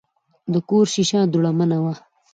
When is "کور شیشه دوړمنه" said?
0.69-1.77